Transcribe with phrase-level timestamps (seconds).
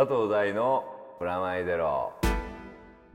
[0.00, 0.82] 佐藤大の
[1.18, 2.29] プラマイゼロ。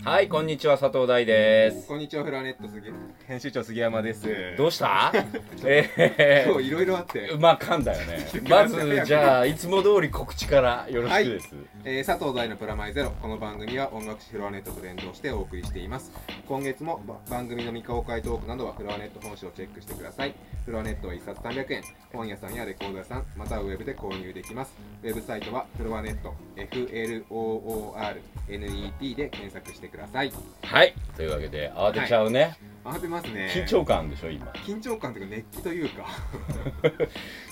[0.03, 1.87] はい、こんにちは、佐藤大です。
[1.87, 2.91] こんにちは、フラネット杉
[3.27, 4.27] 編集長杉山です。
[4.55, 5.11] どうした？
[5.65, 8.19] え今日いろいろあってー、、まあ、噛んだよね。
[8.47, 11.55] まず、じゃあ、いつも通り告知からよろしくです。
[11.85, 13.09] えー佐藤大のプラマイゼロ。
[13.21, 16.11] この番組は音楽誌フロアネットと連動してお送りしています。
[16.47, 20.33] 今月もば番組の未公開トークなどはフロアネット本誌をチェックしてください。
[20.65, 21.83] フロアネットは1冊300円。
[22.13, 24.73] 本屋さんやレコード屋さん、またはウェブで購入できます。
[25.03, 30.31] ウェブサイトはフロアネット、FLOORNET で検索してください。
[30.63, 32.57] はい、というわけで、慌てちゃうね。
[32.83, 33.51] 慌てますね。
[33.53, 34.45] 緊張感でしょ、今。
[34.65, 36.05] 緊張感というか熱気というか、
[36.85, 36.97] 今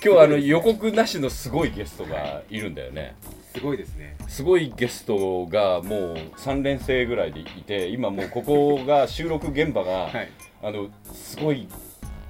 [0.01, 3.15] 日はあの予告なしのすごいゲストがいるんだよね。
[3.53, 4.15] すごいですね。
[4.27, 10.29] すごいゲストがもう3連生ぐらいでいて、今もうここが収録現場が、 はい。
[10.61, 11.67] あのすごい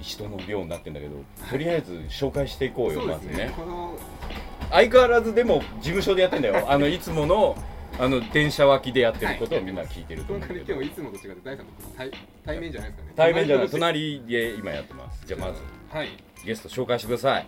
[0.00, 1.12] 人の量になってんだけど、
[1.50, 3.52] とりあえず紹介していこうよ、まずね。。
[3.56, 3.96] この
[4.70, 7.56] 相変わらずでも事務所でやってんだよあのいつもの
[7.98, 12.10] あの電車脇でやってることをみんな聞いてると今回思うけど今日いつもと違って大さんと対
[12.44, 13.12] 対面じゃないですかね。
[13.16, 16.08] 対面じゃない隣隣で今やってますじゃあまずはい。
[16.44, 17.46] ゲスト紹介してください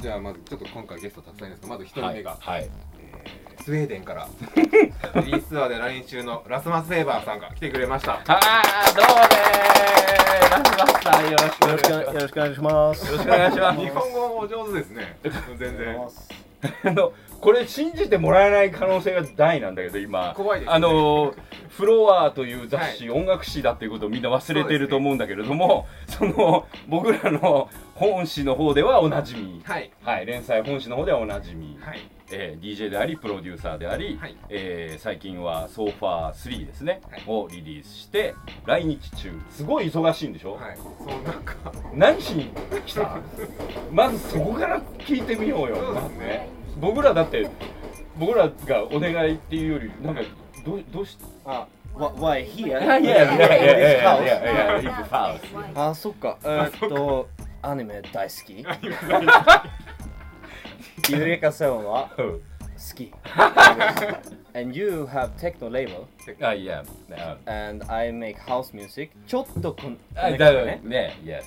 [0.00, 8.20] じゃあまずちょっと今回ゲストたくさんいるんですがまず一人はい目が、はいえースウェーデンからリリースツアーで来日中のラスマス・セーバーさんが来てくれました。
[8.26, 13.06] あーどうもねーラスマスさんよろしくお願いしますよろしくお願いします。
[13.06, 15.16] よろしくお願いします日本語もお上手ですね。
[15.56, 15.96] 全然。
[16.84, 17.12] あの
[17.44, 20.32] これ信じてもらえない可能性が大なんだけど今。
[20.34, 20.74] 怖いですね。
[20.74, 21.34] あの
[21.68, 29.60] フロアという雑誌、音楽誌だっていうことをみんな忘れてると思うんだけれどもそ,、の僕らの本誌の方ではおなじみ。
[29.62, 29.90] はい。
[30.02, 32.00] はい、連載本誌の方ではおなじみ、はい。
[32.32, 34.36] えー DJ でありプロデューサーであり、はい。
[34.48, 37.22] えー最近は「ソーファー3ですね、はい。
[37.26, 38.34] をリリースして
[38.64, 39.38] 来日中。
[39.50, 40.78] すごい忙しいんでしょ、はい。
[40.78, 41.56] そうなんか。
[41.92, 42.48] 何しに
[42.86, 43.18] 来た？
[43.92, 45.76] まずそこから聞いてみようよ。
[45.76, 47.48] そうでますずねね僕らだって
[48.18, 50.22] 僕らがお願いっていうよりなんか
[50.64, 51.24] どうどうして
[51.94, 52.80] Why here?
[52.80, 55.38] Yeah, yeah, yeah, yeah, yeah, in his house.
[55.76, 56.38] あ、そっか。
[56.42, 57.28] えっと、
[57.62, 58.66] アニメ大好き。
[61.08, 62.34] ゆれかさんは好
[62.96, 63.12] き。
[64.54, 66.08] And you have techno label.
[66.40, 66.82] Ah, yeah.
[67.46, 69.12] And I make house music.
[69.28, 69.92] ちょっとこん。
[70.82, 71.44] ね、yes.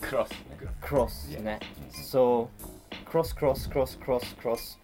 [0.00, 0.26] Cross.
[0.82, 1.60] Cross ね。
[1.92, 2.48] So.
[3.10, 4.78] Cross cross cross cross cross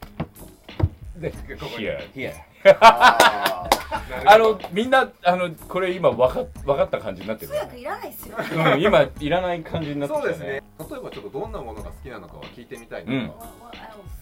[1.17, 2.33] でここに here here.
[2.81, 3.69] あ
[4.27, 7.53] あのみんなあのこれ今わかわかった感じになってる？
[7.53, 7.57] 通。
[7.59, 8.37] 訳いらないですよ。
[8.39, 10.63] うん、今いらない感じになってきたよそうですね。
[10.91, 13.13] 例えばちょっとどんなものが好きなのかは聞いてみたいなと。
[13.13, 14.22] うん What, what else?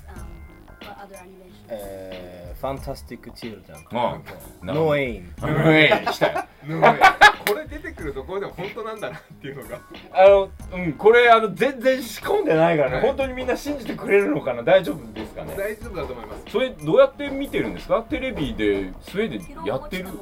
[1.00, 1.50] Um, other animations?
[1.68, 3.30] えー、Fantastic
[4.62, 4.66] ん。
[4.66, 5.24] No aim。
[5.72, 6.44] え来たよ。
[7.46, 9.80] これ出てくるところでも本当なんだなっていうのが。
[10.12, 15.54] あの、うん、これあの全然仕込んでないからね、はい本当にみんな信じてくれるのかな、大丈夫ですかね。
[15.56, 16.42] 大丈夫だと思います。
[16.48, 18.02] それどうやって見てるんですか？
[18.02, 20.12] テレビでスウェーデンやってるの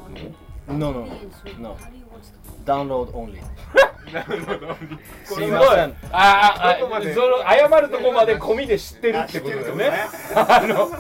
[0.69, 1.07] ？No no no.
[1.07, 3.41] The Download only.
[4.13, 4.77] なるほど。
[5.25, 5.47] すごい。
[5.51, 5.95] ません。
[6.13, 9.91] ああ、その謝るとこまで込みで知ってるってことね。
[10.35, 10.91] あの、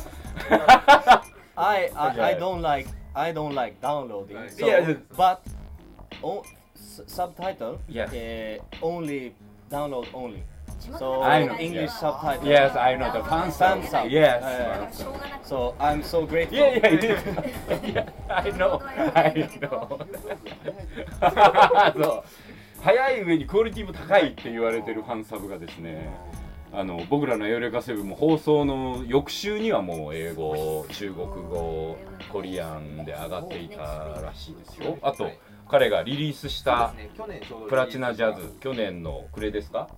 [1.56, 2.20] I, I.
[2.20, 4.36] I don't like I don't like downloading.
[4.50, 5.38] So, Yeah, but
[6.22, 6.44] o-
[6.76, 8.10] s- subtitle Yes.
[8.12, 9.32] uh, only
[9.70, 10.42] download only.
[10.96, 11.56] So I know.
[11.58, 12.46] English subtitle.
[12.46, 13.90] yes, I know the fan Fan sub.
[14.04, 14.08] sub.
[14.08, 14.40] Yes.
[14.40, 14.94] Uh, がなく
[15.44, 16.54] So I'm so grateful.
[16.54, 16.90] いやいや
[17.90, 18.80] いや I know
[19.14, 19.98] I know
[22.00, 22.24] そう
[22.82, 26.10] 早い上にクオリティも高いって言われてるファンサブがですね
[26.72, 31.96] あの僕らの「エウレカセブン」も放送の翌週にはもう英語中国語
[32.30, 33.76] コリアンで上がっていた
[34.22, 34.98] らしいですよ。
[35.02, 35.30] あと
[35.70, 36.94] 彼がリリースした
[37.68, 39.88] プラチナジャズ去年の暮れですか？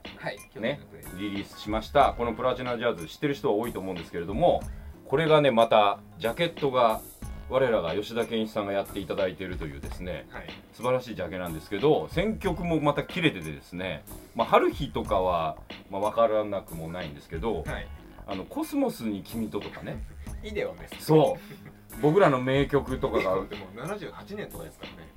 [0.61, 0.81] ね
[1.19, 2.15] リリースしました。
[2.17, 4.63] このプラチナジャズ知ってる人は多いと思うんですけれども
[5.07, 7.01] これがねまたジャケットが
[7.51, 10.45] 我らが吉田健一さんがやっていただいているというですねはい。
[10.73, 14.05] 素晴らしいジャケなんですけど選曲もまた切れててですね、
[14.35, 15.57] まあ、春日とかは、
[15.91, 17.89] まあ、分からなくもないんですけどはい
[18.27, 20.03] 「あのコスモスに君と」とかね。
[20.43, 22.01] イデオンですそう。
[22.01, 23.21] 僕らの名曲とかが。
[23.21, 25.09] イデオンってもう78年とかですからね。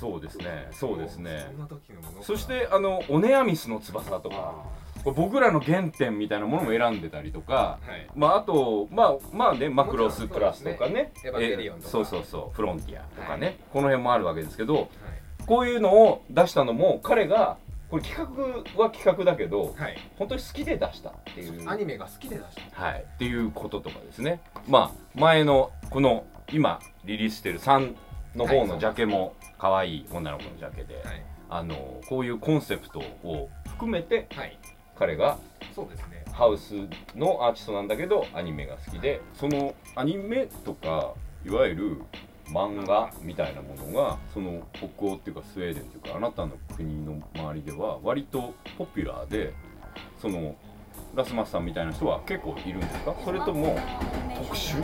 [0.00, 0.68] そうですね。
[0.72, 1.46] そうですね。
[2.22, 4.64] そしてあの「オネアミスの翼」とか
[5.12, 8.06] 僕らの原点みたいなものも選んでたりとかはい。
[8.14, 11.12] まああとまあまあねマクロスプラスとかね
[11.80, 13.56] そうそうそうフロンティアとかね、はい。
[13.72, 14.86] この辺もあるわけですけどはい。
[15.46, 17.56] こういうのを出したのも彼が
[17.90, 18.28] これ企
[18.76, 19.98] 画は企画だけどはい。
[20.18, 21.68] 本当に好きで出したっていう。
[21.70, 22.82] アニメが好きで出した。
[22.82, 23.02] はい。
[23.02, 24.40] っていうこととかですね。
[24.68, 27.94] まあ前のこの今リリースしてる3
[28.34, 31.22] の方のジャケも可愛い女の子のジャケで、はい。
[31.48, 34.58] あのこういうコンセプトを含めてはい
[34.98, 35.38] 彼が
[35.74, 36.74] そうですねハウス
[37.14, 41.14] のアーティストなんだけどアニメが好きでそのアニメとか
[41.44, 42.02] いわゆる
[42.48, 49.52] 漫画みたいなものがその北欧っていうかスウェーデンっていうかあなたの国の周りでは割とポピュラーで
[50.20, 50.54] その
[51.14, 53.76] ラスマスさんみたいな人は結構いるんですかそれとも
[54.34, 54.82] 特殊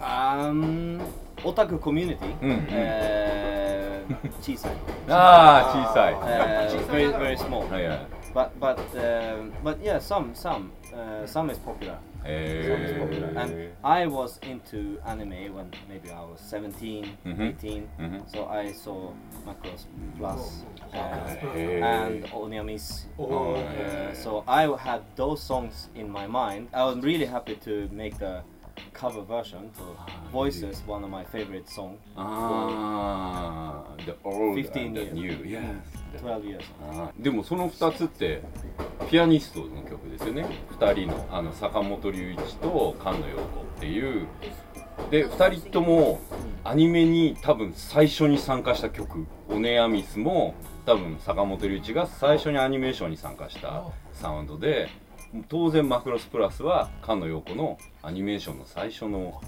[0.00, 1.00] Um,
[1.43, 4.71] オタクコミュニティ、うんうんえー小さい。
[5.07, 7.69] ああ小さい、 Uh, very very small.
[7.71, 11.97] はいはい But but um, but yeah, some some uh, some is popular.
[12.23, 13.31] Some is popular.
[13.33, 17.55] へ And I was into anime when maybe I was 17, Mhm.
[17.59, 17.87] 18.
[17.99, 19.11] え、うん、 So I saw
[19.45, 19.87] Macross
[20.17, 23.07] Plus uh, へ and え Oniamis.
[23.17, 26.67] お Uh, so I had those songs in my mind.
[26.71, 28.41] I was really happy to make the
[28.94, 29.70] cover version.
[30.32, 31.98] Voices, one of my favorite songs.
[32.16, 35.82] ああ The old 15 and the new yes
[36.22, 36.62] 12 years.
[36.90, 38.42] あーでもその2つって
[39.10, 40.46] ピアニストの曲ですよね
[40.78, 43.44] 2人のあの坂本龍一と菅野陽子っ
[43.80, 44.26] ていう
[45.10, 46.20] で2人とも
[46.62, 50.54] アニメに多分最初に参加した曲「オネアミス」も
[50.86, 54.88] 多分坂本龍一が最初にアニメーションに参加したサウンドで
[55.48, 59.40] 当然マクロスプラスは菅野陽子のアニメーションの最初の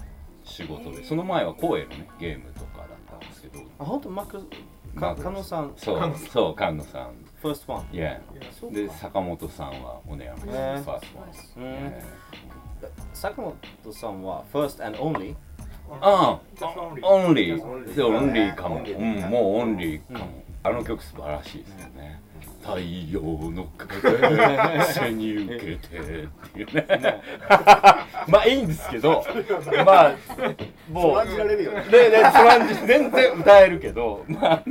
[0.43, 3.59] 仕事でその前は光栄のねゲームとかだったんですけど。
[3.79, 4.43] あ本当マック
[4.99, 7.13] か加納さんそうそう菅野さん。
[7.41, 8.19] First one いや
[8.59, 8.75] そうか。
[8.75, 11.93] で坂本さんはおねやめフへーァーストワンうん
[13.13, 15.35] 坂本さんは first and only
[16.01, 17.05] ああ only.
[17.05, 22.21] オンリーそうオンリーかも、うん、もうオンリーかも、あの曲素晴らしいですよね
[22.61, 22.79] 太
[23.11, 23.21] 陽
[23.51, 27.21] の風背に受けてっていうね
[28.27, 29.23] まあいいんですけど
[29.85, 30.15] まあ
[30.91, 31.83] もう感じられるよね。
[31.89, 34.63] ででそらんじ全然歌えるけどまあ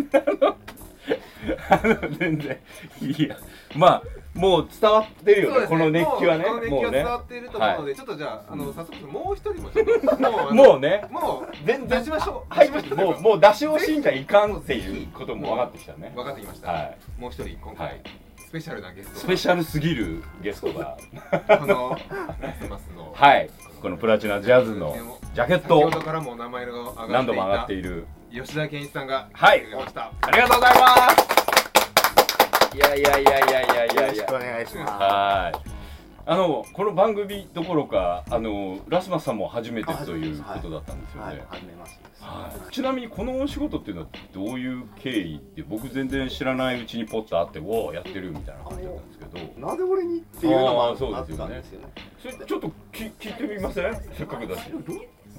[1.71, 2.59] あの全然
[3.00, 3.37] いや
[3.75, 4.03] まあ
[4.37, 6.44] もう伝わってるよねこの熱気はね。
[6.44, 11.05] もうこの熱伝わっていると思うので、ちょっとじゃああの早速もう一人も もうね。
[11.11, 12.55] もう全然出しましょう。
[12.55, 12.71] はい。
[12.71, 12.79] も
[13.12, 16.12] う もう出し惜しんじゃいかんっていうことも分かってきたね。
[16.15, 16.97] 分かってきました、はい。
[17.19, 18.00] もう一人今回、はい。
[18.37, 20.97] スペシャルなゲストがスペシャルすぎるゲストが。
[21.59, 21.99] この
[22.41, 23.12] ラスマスの。
[23.15, 23.50] はい。
[23.81, 24.94] このプラチナジャズの
[25.35, 25.79] ジャケット。
[25.79, 26.73] を先ほどからもお名前が
[27.09, 28.06] 何度も上がっている。
[28.33, 29.61] 吉田健一さんがはい。
[29.61, 31.36] ありがとうございます
[32.76, 33.87] いやいやいやいやいやいや。
[33.87, 34.93] いやよろしくお願いします。
[34.93, 35.70] はい。
[36.26, 42.23] あのこの番組どころかあのラスマスさんも初めてということだったんですよはいね、はじめましてです。
[42.23, 49.67] はい、ちなみにこのお仕事っていうのはどういう経緯って僕全然知らないうちにポッと会っておおやってるみたいな感じだったんですけど。
[49.67, 51.38] なぜ俺にっていうのもあっそうですよね。
[51.38, 51.87] たんですよね。
[52.20, 53.94] それちょっとき聞いてみません？
[54.12, 54.70] せっかくだし。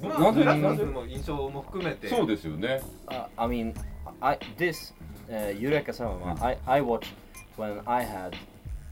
[0.02, 0.42] まあなぜ？
[0.42, 2.08] ラスマスなぜの印象も含めて。
[2.08, 2.82] そうですよね。
[3.06, 3.74] Uh, I mean,
[4.20, 4.92] I this
[5.30, 7.12] uh, Eureka Sama, I, I watched
[7.58, 8.34] when I had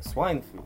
[0.00, 0.62] swine flu.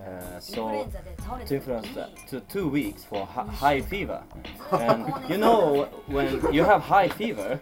[0.00, 4.22] Uh, インフルエ so ンザで倒れ to てる influence to two weeks for hi- high fever.
[4.70, 7.58] And you know when you have high fever,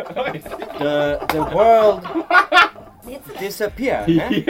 [0.79, 2.03] the the world
[3.06, 4.05] 熱が disappear.
[4.06, 4.44] eh?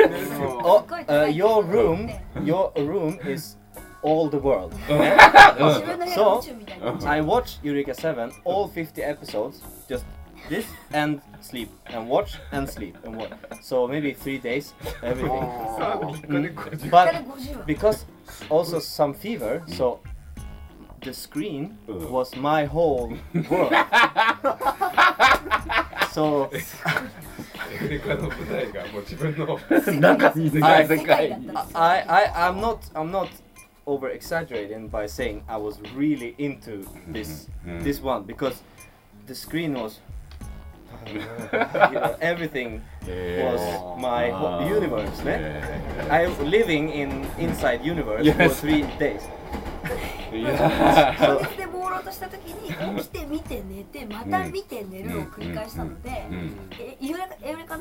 [0.65, 2.11] Oh, uh, your room,
[2.45, 3.57] your room is
[4.03, 4.75] all the world.
[4.89, 5.17] eh?
[5.57, 10.05] 自分の部屋が宇宙みたいになっちゃう I watched Eureka 7, all 50 episodes, just
[10.49, 13.32] this and sleep, and watch and sleep, and watch.
[13.62, 15.30] So maybe three days, everything.
[15.78, 18.06] さあ3日で50それ But で50話 because
[18.50, 20.00] also some fever, so
[21.02, 22.08] the screen Uh.
[22.12, 23.16] was my whole
[23.50, 23.72] world.
[26.14, 26.50] so
[27.74, 29.58] エフレカの舞台がもう自分の
[30.00, 33.30] 中に世界世界に I, I, I'm not, I'm not
[33.86, 37.84] over exaggerating by saying I was really into this, Mhm.
[37.84, 38.62] this one because
[39.28, 40.00] the screen was.
[41.07, 43.61] you know, everything was
[44.01, 45.25] my whole universe.
[45.25, 45.63] ね
[46.11, 48.61] I was living in inside universe for Yes.
[48.61, 49.23] three days.
[50.33, 56.35] いや現実で朦朧とした時に起きて見て寝てまた見て寝るを繰り返したので、う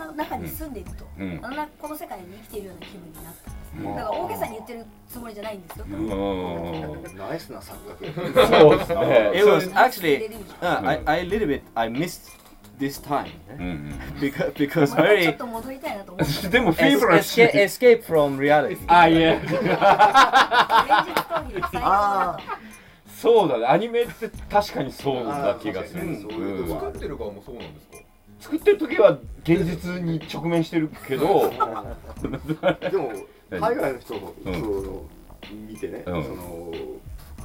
[0.06, 3.96] の中に住んでいると、うんあのなこの世界に生きているような気分になったうん。
[3.96, 7.18] だから大げさに言ってるつもりじゃないんですよ、 うん。
[7.18, 8.48] ナイスな錯覚。
[8.48, 8.78] そう。
[8.78, 10.32] ですね It was そう actually, いう
[10.62, 12.32] uh, I, I a little bit, I missed
[12.80, 18.78] this time うん because because very っと戻りたいなと思ってうんでもフィーバーし escape, escape from reality.
[18.88, 22.66] あいえ現実逃避で最高だと
[23.16, 23.66] そうだね。
[23.66, 27.98] アニメって確かにそうな気がする、作ってる側もそうなんですか
[28.42, 31.50] 作ってる時は現実に直面してるけど。
[31.50, 33.14] でも
[33.50, 34.54] 海外の人をうん。
[34.54, 35.04] その
[35.68, 36.24] 見てね、うん。
[36.24, 36.72] その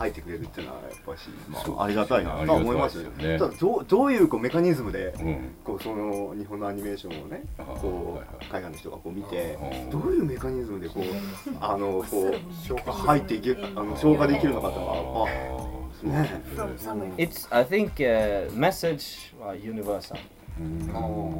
[0.00, 1.28] 入ってくれるっていうのはやっぱし、
[1.62, 3.38] そうまあ、ありがたいなとは思いますよね。
[3.38, 5.54] ただどうどういうこうメカニズムでうん。
[5.62, 9.58] こうその日本のアニメーションをねこう海外の人がこう見て
[9.92, 11.04] どういうメカニズムでこう
[11.60, 15.50] あのこう入っていけあの消化できるのかとか
[16.08, 16.42] ね。
[17.18, 20.16] It's I think uh, message uh, universal,
[20.58, 20.78] うん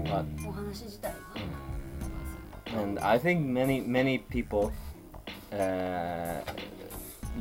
[0.05, 1.13] but お話自体
[2.75, 4.71] が and I think many many people
[5.51, 6.43] uh,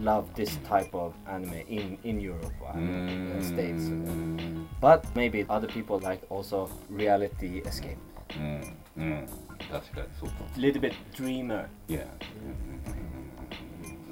[0.02, 3.90] love this type of anime in in Europe and uh, States.
[3.90, 7.96] うん But maybe other people like also reality escape.
[8.38, 9.26] うんうん
[9.70, 12.06] 確かにそうか Little bit dreamer, いや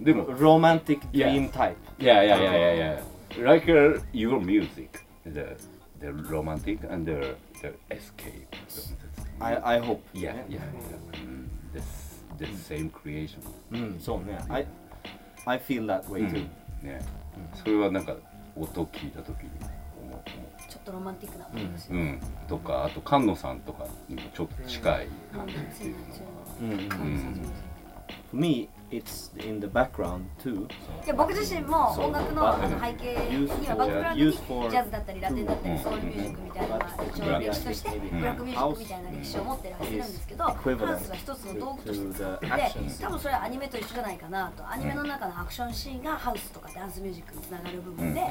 [0.01, 1.31] でも romantic Yeah.
[1.31, 1.77] dream type.
[1.99, 3.03] Yeah, yeah, yeah, yeah,
[3.37, 3.45] yeah.
[3.51, 5.57] Like uh, your music, the
[6.01, 8.49] the romantic and the the escape.
[9.41, 10.03] I I hope.
[10.13, 11.21] Yeah, yeah, yeah.
[11.23, 11.85] Mm, This
[12.39, 13.41] the same creation.
[13.71, 14.39] うん、そうね。
[14.49, 14.67] I
[15.48, 16.46] I feel that way too.
[16.84, 17.02] ね、
[17.54, 18.16] それはなんか
[18.56, 19.50] 音聞いた時に
[20.02, 20.20] 思う
[20.70, 22.04] ちょっとロマンティックな感じ思う。
[22.04, 22.20] うん。
[22.48, 26.10] とかあと菅野さんとかにもちょっと近い感じっていうのは。
[26.62, 26.88] うんうんうん。
[28.30, 30.68] For me, it's in the background too.
[31.06, 42.46] いや僕自身も音楽のあの背景にはバックグラウンドにジャズだったりラテンだったりうんソウルミュージックみたいな一応歴史としてブラックミュージックみたいな歴史を持ってるはずなんですけどハウスは一つの道具として使って
[43.04, 48.22] 多分それはアニメと一緒じゃないかなとアニメの中のアクションシーンがハウスとかダンスミュージックにつながる部分で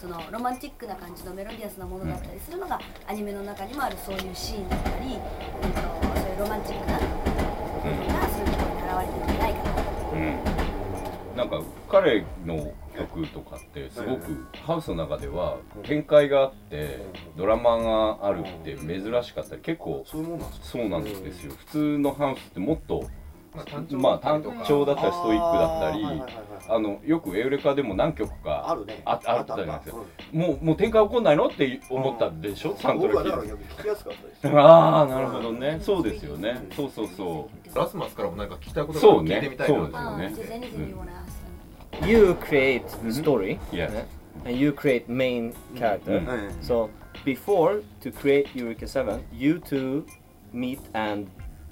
[0.00, 5.18] そのロマンティックな感じのメロディアスなものだったりするのがアニメの中にもあるそういうシーンだったり、
[6.16, 9.69] そういうロマンティックな部分がそういうところに現れてるんじゃないかなと。
[10.12, 10.38] うん。
[11.36, 17.00] なんか彼の曲とかってすごくハウスの中では展開があって
[17.36, 19.54] ドラマがあるって珍しかった。
[19.56, 20.22] り結構そう
[20.88, 21.52] なんですよ。
[21.56, 23.04] 普通のハウスってもっと
[23.52, 26.04] まあ単調だったりストイックだったり
[26.68, 29.00] あのよくエウレカでも何曲かあるね。
[29.04, 29.96] ああったじゃないですか。
[30.32, 32.76] もうもう展開起こんないのって思ったでしょ？
[32.76, 33.22] サントラ
[34.62, 35.78] ああなるほどね。
[35.80, 36.66] そうですよね。
[36.76, 42.07] そうそうそうラスマスからもなんか聞きたいことそうねが聞いてみたいなそうとあねーじゃあ anything you wanna ask them?
[42.07, 43.91] You create story, Yes.
[43.91, 44.03] yeah,
[44.45, 46.17] and you create main character.
[46.19, 46.89] うんはい So
[47.25, 50.05] before to create Eureka 7, you two
[50.53, 51.27] meet and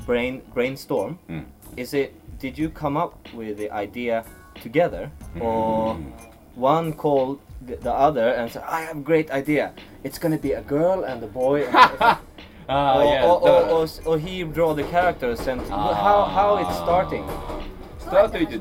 [0.05, 1.17] brain brainstorm.
[1.29, 1.45] うん
[1.75, 4.23] Is it did you come up with the idea
[4.61, 5.09] together
[5.39, 6.13] or うん
[6.61, 9.71] one called the, the other and said, I have a great idea.
[10.03, 11.65] It's gonna be a girl and a boy.
[11.65, 12.17] and-
[12.68, 16.76] あ or, あいや or, or, or, or he draw the characters and how, how it's
[16.76, 17.24] starting?
[17.98, 18.60] スタートイって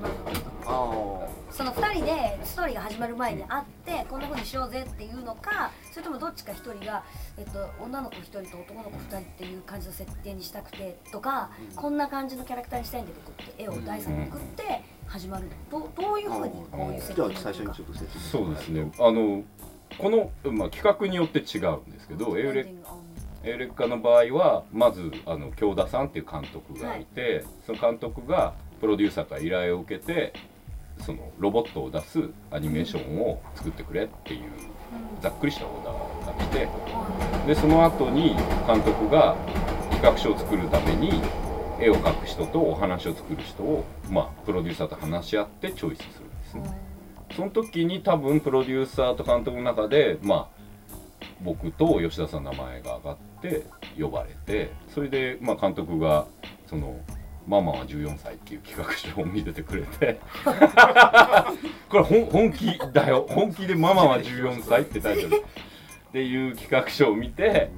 [1.52, 7.04] その2人でストーリーが始まる前に会ってこんな風にしようぜっていうのかそれともどっちか1人が、
[7.38, 15.50] えっと、女の子1人と男の子2人っていう感じの設定にしたくてとか、こんな感じのキャラクターにしたいんだけどって絵を第三に送って始まるの。
[15.72, 18.92] どどういう風にこういう設定に最初にちょっと説明そうですね。
[19.00, 19.44] あの
[19.98, 22.68] この、まあ、企画によって違うんですけどエウレ
[23.48, 30.34] エウレカの場合はまずあの京田さんっていう監督がいて、その監督がプロデューサーから依頼を受けて
[31.00, 34.42] そのロボットを出すアニメーションを作ってくれっていう
[35.22, 36.68] ざっくりしたオーダーが来て
[37.48, 38.36] でその後に
[38.68, 39.36] 監督が
[39.92, 41.22] 企画書を作るために
[41.80, 46.78] 絵を描く人とお話を作る人を、まあ、プロデューサーと話し合ってチョイスするんですね。
[47.36, 50.57] その時に多分プロデューサーと監督の中でまあ
[51.42, 53.66] 僕と吉田さんの名前が上がって
[54.00, 56.26] 呼ばれてそれでまあ監督が
[56.68, 57.00] その
[57.48, 60.20] 「ママは14歳」っていう企画書を見せてくれて
[61.90, 63.26] これ本本気だよ。
[63.30, 65.38] 本気で「ママは14歳」ってタイトル。
[65.38, 67.70] っていう企画書を見て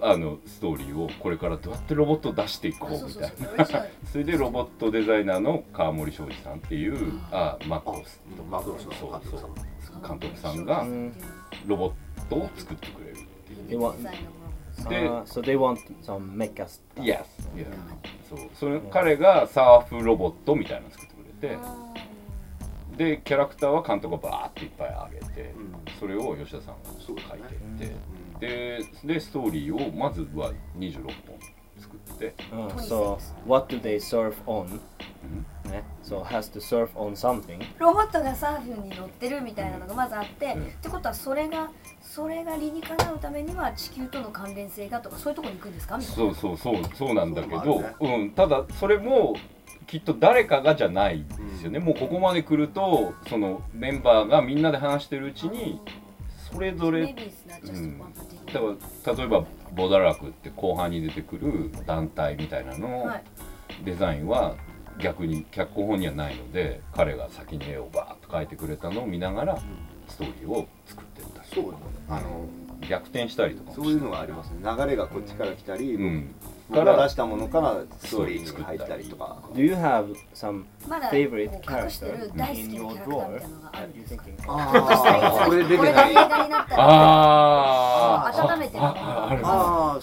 [0.00, 3.86] あのストーリーをこれからどうやってロボットを出していこうみたいな。
[4.10, 8.20] それでロボットデザイナーの川森庄司さんっていうあマクロス。
[8.36, 10.64] とマクロスのそう監督さん。
[10.64, 11.12] がうん
[11.66, 11.92] ロボッ
[12.28, 14.02] トを作ってくれるっていう They want,
[14.88, 16.78] で uh, so they want some mecha stuff.
[17.02, 17.24] Yes.
[18.28, 18.38] そう。
[18.54, 21.58] それ彼がサーフロボットみたいなの作ってくれて
[22.96, 25.54] でキャラクターは監督がバーっていっぱいあげて
[25.98, 27.54] それを吉田さんが書いて
[27.86, 27.90] いっ
[28.40, 31.12] てででストーリーをまずは26本
[31.78, 34.80] 作って、Uh, so what do they surf on?
[35.70, 37.60] Yeah, So has to surf on something.
[37.78, 40.62] ロボットがサーフに乗ってるみたいなのがまずあって、うん。
[40.64, 41.70] ってことはそれが
[42.18, 45.96] それが理にかなうためには地球との関連性がとかそういうところに行くんですか？
[45.96, 49.36] みたいなそうそうそうそうなんだけど、そうん、ただそれも
[49.86, 55.80] きっと誰かがじゃないですよね、もうここまで来るとそのメンバーがみんなで話してるうちに
[56.52, 58.74] それぞれうん one particular
[59.06, 59.44] だから例えば
[59.76, 63.24] ボダラクって後半に出てくる団体みたいなのはい。
[63.84, 64.56] デザインは
[64.98, 69.58] 逆に脚本本にはないので彼が先に絵をバーッと書いてくれたのを見ながら
[70.08, 71.74] ストーリーを作ってったりそう
[72.08, 72.46] あの
[72.88, 74.58] 逆転したりとかもそういうのがありますね。
[74.62, 76.34] 流れがこっちから来たり、うん。
[76.70, 79.38] 僕が出したものからストーリーに入ったりとか。
[79.54, 83.42] Do you have some まだ favorite character 大好 in your drawer?
[84.46, 85.40] あ?
[85.40, 90.00] あこれ出てなったらあー温めてるあああるああ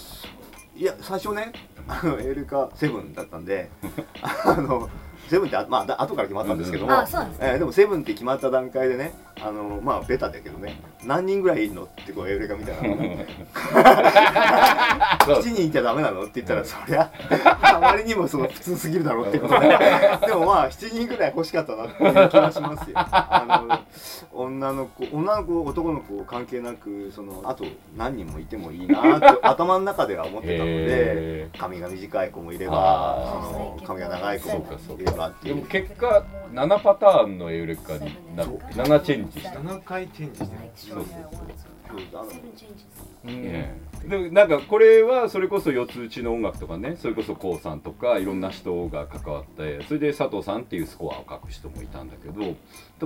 [0.76, 1.52] いや最初ね
[1.88, 3.70] あのエールカセブンだったんで
[4.44, 4.90] あの
[5.28, 9.12] セブンってあまあだ後から決まったんですけども、あそうなんですねえーでもセブンって決まった段階でね
[9.42, 13.26] あのまあベタだけどね何人ぐらいいるのってこうエールカみたいなのね。
[15.26, 16.22] 7人いちゃダメなの？
[16.22, 17.10] って言ったらそりゃ
[17.62, 22.96] あまりにもその普通すぎるだろうってことででもまあ7人ぐらい欲しかったなっていう気がしますよ。
[22.96, 23.78] あの
[24.32, 27.64] 女の子女の子男の子関係なくそのあと
[27.96, 34.66] 何人もいてもいいなって頭の中では思ってたのでへ髪が短い子もいればあその髪が長い子も
[34.98, 40.60] いればってでもいう結果7パターンのエウレカになって7チェンジした7回チェンジしてる。
[40.86, 41.04] そう
[42.14, 42.30] あの
[43.28, 43.72] え
[44.04, 52.42] えでなんかこれはそれこそ四つ打ちの音楽とかねそれこそ k o さんとかいろんな人が関わってそれで佐藤さんっていうスコアを書く人もいたんだけど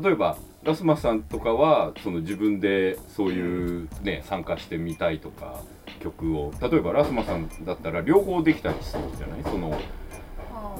[0.03, 5.63] 例えばラスマスさんとかはその自分でそういうね参加してみたいとか
[6.01, 9.43] 曲を例えばラスマさんだったら両方できたりするじゃない？
[9.45, 9.79] その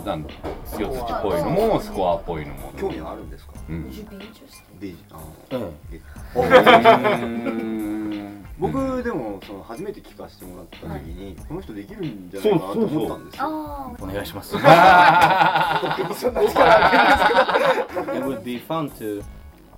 [0.05, 0.31] なんだ。
[0.79, 2.73] 四つっぽいのもスコアっぽいのも。
[2.79, 3.53] 興味はあるんですか？
[3.69, 3.91] うん。
[4.81, 5.05] ビジ
[8.59, 13.43] 僕でもその初めて聞かせてもらった時にこの人できるんじゃないかなと思ったんですよ。
[13.43, 14.55] あお願いします。
[14.59, 16.61] あそんな力
[18.17, 19.23] It would be fun to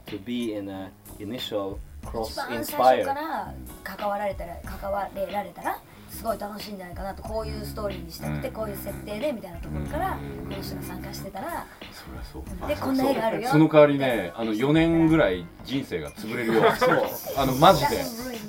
[0.07, 0.91] to be in a
[1.21, 3.05] initial 一 cross 番最初 inspired.
[3.05, 3.55] から
[3.85, 5.79] 関わられたら関われられたら
[6.23, 11.67] すごい楽しいんじゃないかなとこういうストーリーにしたくてこういう設定でみたいなところからこの人が参加してたら。
[11.91, 16.63] そりゃそうでこんな絵があるよその代わりね、あの4年ぐらい人生が潰れるよ。
[16.79, 17.03] そう。
[17.37, 18.05] あのマジで。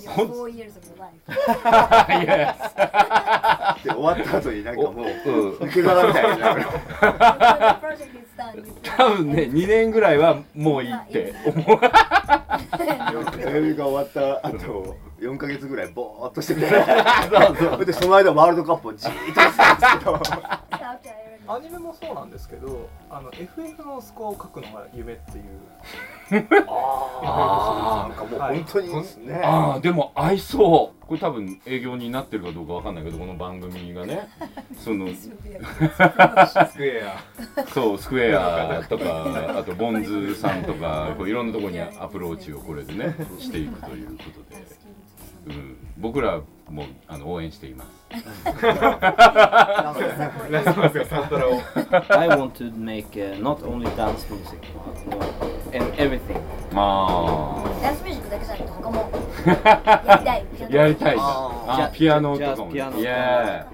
[0.08, 2.27] ほん4 years of your life い。
[2.27, 2.56] や、
[3.84, 5.51] で終わった後になんかもううん。
[5.53, 6.66] 受け皿みたいにな る
[8.98, 11.79] 多分ね、2年ぐらいはもういいって思う。
[13.37, 20.19] テレビが終わった後4か月ぐらいボーっとしててそうそうでその間ワールドカップをじーっとしてたんですけど
[21.48, 25.44] アニメもそうなんですけどあの FF のスコアを書くのが夢っていう。
[26.68, 29.42] あなんかもう本当にね。
[29.44, 31.06] ああ、でも合いそう。
[31.06, 34.27] これ多分営業になってるかどうかわかんないけど、この番組がね、
[34.77, 35.50] その、スク
[36.86, 37.66] エア。
[37.68, 44.84] そう、スクエアとか、 あとボンズさんとか、こういろんなところにアプローチをこれでね、していくということで。
[45.46, 48.02] うん、僕らもあの応援しています。
[52.09, 54.61] I want to make uh, not only dance music,
[55.09, 55.23] but
[55.73, 56.39] and everything.
[56.75, 57.63] あ。
[57.81, 59.09] ダンスミュージックだけじゃなくて他も。
[60.69, 61.15] やりたい。
[61.17, 61.91] あ、やりたい。
[61.93, 62.71] ピアノとかも。
[62.71, 62.99] just piano.
[62.99, 63.67] いや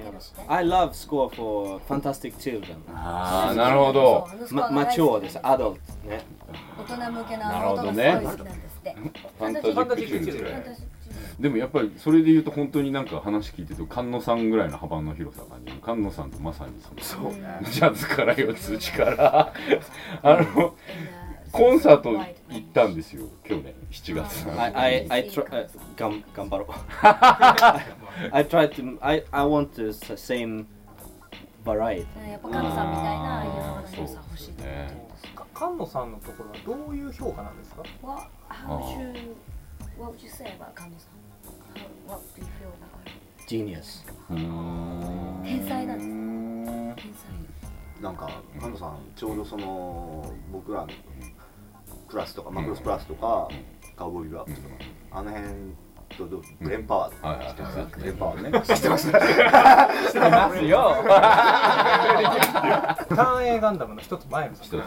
[0.48, 2.78] I love score for Fantastic Children.
[2.94, 4.28] ああ、なるほど。
[4.52, 5.76] ま、マチュアです、アダルト
[6.08, 6.24] ね。
[6.78, 8.22] 大人向けななるほどね。
[9.40, 10.66] ファンタジックチルドレ
[11.40, 19.54] でもやっぱりそれで言うと本当になんか話聞いてると菅野さんぐらいの幅の広さがね菅野さんとまさにそのジャズから四つ打ちから
[20.24, 20.76] あの
[21.52, 22.24] コンサート行
[22.60, 24.46] ったんですよ去年7月。
[24.60, 25.68] I, I, I try, uh,
[25.98, 26.68] がん頑張ろう。
[28.32, 30.66] I try to, I, I want the s- same
[31.66, 32.06] variety.
[32.30, 39.14] やっぱカノさんみたいな色の広さ欲しいと思ってるんですか菅野さんのところはどういう評価なんですか？What, how
[40.00, 41.20] what would you say about カノさん
[41.76, 43.48] How, What do you feel about her?
[43.48, 44.06] Genius.
[44.30, 45.98] うーん天才なん
[46.96, 48.04] です天才。
[48.04, 50.88] なんか菅野さんちょうどその僕らの
[52.08, 53.50] クラスとかマクロスプラスとか
[53.98, 54.76] カウボーイビバップとか
[55.12, 55.48] あの辺
[56.18, 57.56] とどうブレンパワーはいはいはい。
[57.56, 58.62] 知ってますブレンパワーね。
[58.62, 59.10] 知ってます？
[59.10, 60.96] してますよ。
[63.10, 64.56] ターン A ガンダムの一つ前の。
[64.56, 64.82] 一つ前。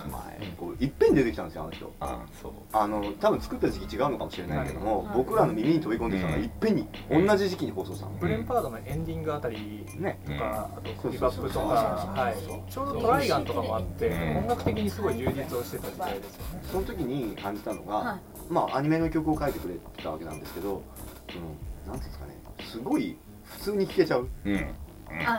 [0.59, 1.93] こういっぺん出てきたんですよあの人。
[2.01, 2.53] あそう。
[2.73, 12.35] あの多分作った時期違うのかもしれないけども、はい僕らの耳に飛び込んできたのがいっぺんに同じ時期に放送したの、ブレンパードのエンディングあたりねとか、あとそうビバップとか、はい、
[12.71, 14.37] ちょうどトライガンとかもあって、うん。
[14.39, 16.63] 音楽的にすごい充実をしてた時代ですよね。
[16.71, 20.83] その時に感じたのが、はまあアニメの曲を書いてくれてたわけなんですけど
[21.31, 21.47] その
[21.87, 22.37] なんていうんですかね。
[22.61, 24.29] すごい普通に聴けちゃう。
[24.45, 24.75] うん。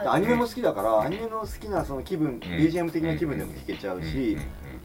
[0.07, 4.37] アニメも好きだからアニメの好きなその気分、BGM 的な気分でも聴けちゃうし、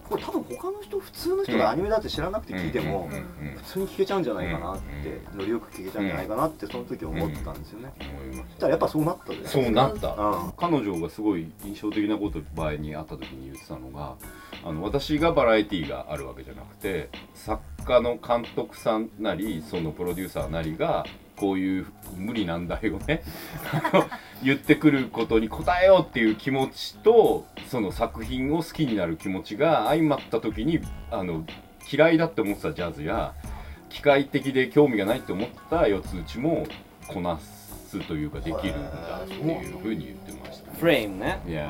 [0.09, 3.11] これ多分他の人普通の人がアニメだって知らなくて聞いても、
[3.57, 7.93] 普通に聞けちゃうんじゃないかなって、ノリよく聞けちゃうんじゃないかなってその時思ってたんですよね。
[8.59, 10.17] ただやっぱそうなったですそうなった、
[10.57, 14.15] 彼女がすごい印象的なこと場合に会った時に言ってたのが
[14.65, 23.23] あの私がバラエティーがあるわけじゃなくて作家の監督さんなりそのプロデューサーなりがこういう無理難題をね。
[24.43, 31.45] 言ってくることに応えようっていう気持ちとその作品を好きになる気持ちが相まった時にあの
[31.91, 33.35] 嫌いだって思ってたジャズや
[33.89, 36.67] 機械的で興味がないって思った四つ打ちも
[37.09, 41.41] こなすというかできるんだっていうふうに言ってました、フレームね。
[41.49, 41.69] いや、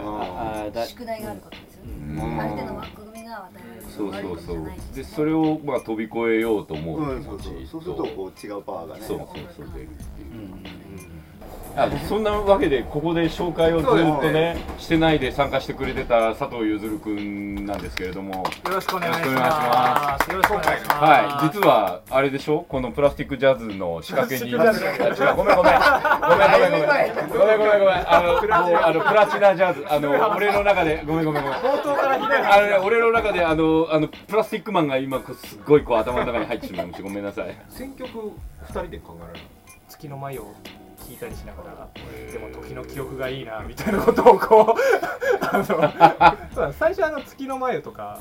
[0.86, 2.40] 宿題があることですよね。
[2.40, 3.07] ある程度枠
[3.96, 4.70] そうそうそう。
[4.94, 9.00] でそれをまあ飛び越えようと思う気持ち、うん、そうするとこう違うパワーがね。
[9.06, 11.17] そうそうそう出るっていう、うんあ
[12.08, 18.34] そんなわけでここで紹介をずっとね、ね、してないで参加してくれてた佐藤ゆずるくんなんですけれども。
[18.34, 18.42] よ
[18.74, 20.30] ろしくお願いします。
[20.30, 20.96] よろしくお願いします。
[20.96, 21.54] はい。
[21.54, 22.66] 実はあれでしょ？
[22.68, 24.50] このプラスティックジャズの仕掛けに。
[24.50, 24.64] 違うご
[25.44, 25.86] めんごめんご
[26.34, 26.88] めんごめん。
[27.28, 27.84] ごめんごめんごめん。
[27.84, 29.84] ごあのあのプラチナジャズ。
[29.88, 31.58] あの俺の中でごめんごめんごめん。
[31.60, 37.56] 冒頭から左あの、ね、俺の中であのあのプラスティックマンが今すっごいこう頭の中に入ってしまいましてごめんなさい。
[37.68, 39.46] 選曲二人で考えられる
[39.88, 40.54] 月のマを。
[41.08, 41.88] 聞いたりしながら
[42.30, 44.80] でも時の記憶がいいなみたいなことをこう
[45.40, 48.20] あの最初あの月の繭とか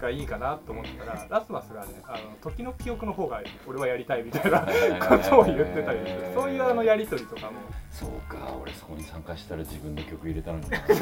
[0.00, 4.60] がいいかなと思ったらラスマスがねあの時の記憶の方が俺はやりたいみたいな
[5.00, 7.52] ことを言ってたりしてそういうあのやり取りとかも。
[7.90, 10.66] そうか俺そこに参加したら自分の曲入れたのに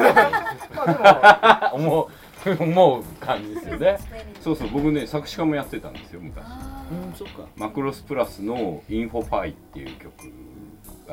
[0.76, 3.98] まあ思う思う感じですよね。
[4.42, 6.44] そうそう僕ね作詞家もやってたんですよ昔。
[6.44, 7.48] うんそっか。
[7.56, 10.12] マクロスプラスの「Info High」っていう曲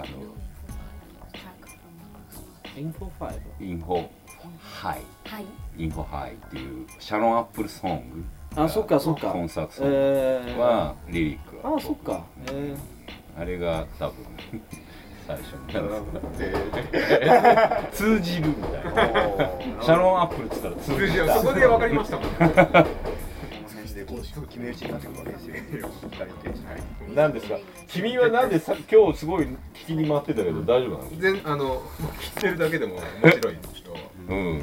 [0.01, 0.07] あの
[2.77, 4.07] インフォファイインフォ
[4.61, 5.01] ハイ。
[5.77, 8.61] インフォハイっていうシャロンアップルソング。
[8.61, 9.31] あそっかそっか。
[9.31, 14.15] コンサートソングはリリックあそっか、えー、あれが多分
[15.27, 15.73] 最初に
[17.91, 19.51] 通じるみたいな。
[19.81, 21.27] シャロンアップルっつったら通じる。
[21.29, 22.29] そこで分かりましたもん
[24.21, 25.55] 決め打ちになってくるわけですよ。
[27.15, 27.57] 何ですか？
[27.87, 31.09] 君はなんでさ今日すごい聞きに回ってたけど大丈夫なの？
[31.19, 33.95] 全あの聞いてるだけでも面白い人。
[34.29, 34.61] うん。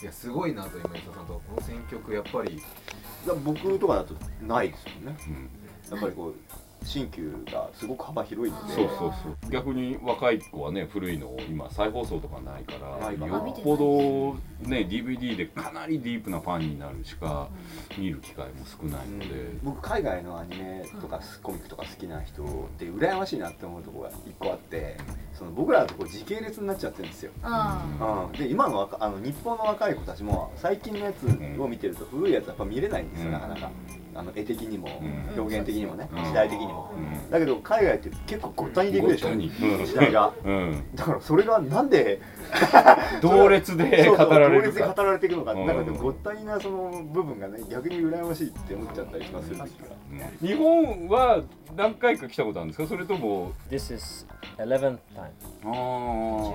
[0.00, 2.62] いやすごいなと今伊佐さんとこの選曲やっぱり
[3.44, 5.16] 僕とかだとないですよね。
[5.26, 5.50] うん、
[5.90, 6.34] やっぱりこう
[6.82, 8.74] 新旧がすごく幅広いので。
[8.74, 9.50] そうそうそう。
[9.50, 17.48] 逆に若い子はね古いのを今再放送とかないからよっぽどね DVD でかなりディープなファンになるしか
[17.96, 22.46] 見る機会も少ないので、うん、僕海外のアニメとかコミックとか好きな人っ
[22.78, 24.96] て羨ましいなって思うところが一個あって
[25.34, 31.26] その僕らとこう時系列になっちゃってるんですよ、うん、で今のあの日本の若い子たちも最近のやつ
[31.60, 33.70] を見てると古いやつやっぱ見れないんですよ、なかなか。
[34.18, 34.88] あの絵的にも、
[35.36, 36.90] 表現的にもね、時代的にも、
[37.30, 40.32] だけど海外って結構ごったにでいくでしょ、時代が、
[40.96, 42.20] だからそれがなんで
[43.22, 49.66] 同列で語られる同列で語られていくのか、なんかでもごったになその部分がね逆に羨ましいって思っちゃったりしまする時が、
[50.40, 51.42] 日本は
[51.76, 52.88] 何回か来たことあるんですか？
[52.88, 53.52] それとも。
[53.70, 54.26] This is
[54.56, 55.28] 11th time.
[55.64, 56.54] あ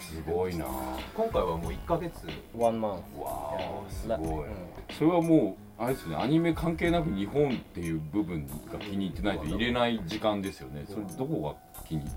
[0.00, 0.22] す。
[0.26, 0.66] ごいな。
[1.14, 2.12] 今回はもう1か月。
[2.56, 2.90] One month.
[3.18, 4.46] わあすごい、
[4.98, 10.84] それはもうあれですねアニメ関係なく日本っていう部分が気に入ってないと入れない時間ですよね。
[10.88, 12.12] それどこが気に気に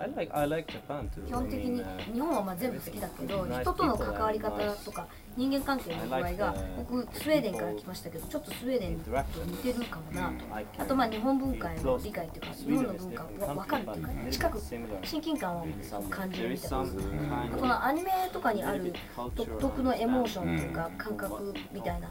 [0.00, 1.26] I like, I like Japan too.
[1.26, 1.82] 基本的に
[2.14, 9.10] 日本はまあ全部好きだけど人との関わり方とか人間関係の具合が僕スウェーデンから来ましたけどちょっとスウェーデンと
[9.44, 10.44] 似てるかもなと。
[10.78, 14.60] あとまあ日本文化への理解っていうか日本の文化が分かるっていうか近く
[15.02, 15.66] 親近感を
[16.08, 16.78] 感じるみたいな。
[17.58, 18.94] このアニメとかにある
[19.34, 22.08] 独特のエモーションっていうか感覚みたいな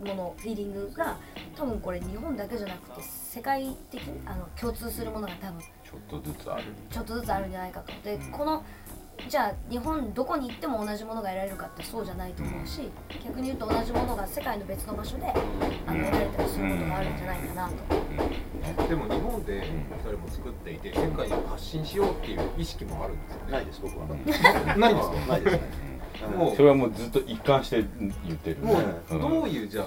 [0.00, 1.16] ものフィーリングが
[1.56, 8.64] 多分これ日本だけじゃなくて世界的にあの共通するものが多分ちょっとずつあるちょっとずつあるんじゃないかとでこの
[9.28, 12.82] じゃあ日本どこに行っても同じものが得られるかってそうじゃないと思うし
[13.24, 17.98] 逆に言うと同じものが世界の別の場所であの得られたりすることがあるんじゃないかなと。
[18.88, 19.64] でも日本で
[20.04, 23.52] それも作っていて世界に発信しようっていう意識もあるんですよね。
[23.52, 24.06] ないです僕は。
[24.06, 24.52] ないですか？
[25.26, 25.60] ないですね。
[26.26, 26.56] もう。
[26.56, 27.84] それはもうずっと一貫して
[28.26, 29.86] 言ってる、もうどういうじゃあ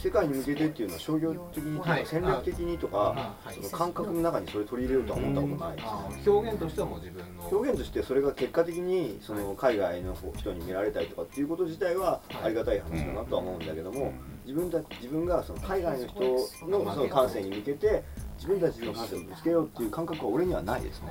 [0.00, 6.28] 世界に向けてっていうのは商業的にとか戦略的にとか、その感覚の中にそれ取り入れようとは思ったことない。
[6.28, 7.48] 表現としてはもう自分の。
[7.48, 14.12] 表現としてそれが結果的にその海外の人に見られたりとかっていうこと自体はありがたい話だなとは思うんだけども、
[14.46, 16.20] 自分た自分がその海外の人
[16.68, 18.04] のその感性に向けて
[18.38, 21.08] 自分たちの感性をぶつけようっていう感覚は俺にはないですね、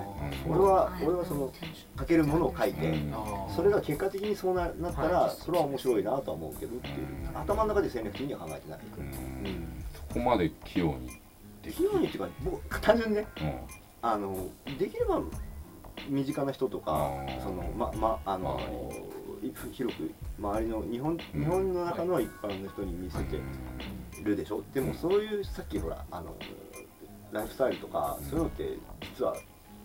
[0.48, 1.52] 俺は俺はその
[2.00, 2.94] 書けるものを書いて、
[3.56, 6.96] それが結果的にそうななったら、それは面白いなとは思うけどっていう、
[7.36, 9.84] 頭の中で戦略的には考えてない、うん。
[9.94, 11.10] そこまで器用に
[11.64, 13.28] 器用にっていうか僕単純にね、
[14.02, 14.48] あの
[14.80, 15.22] できれば
[16.08, 17.12] 身近な人とか
[17.44, 18.60] そのままあの
[19.72, 23.40] 広く周りの日本日本の中の一般の人に見せて
[24.24, 24.64] るでしょ。
[24.74, 26.36] でもそういうさっきほらあの
[27.32, 29.36] ライフスタイルとかそういうのって実は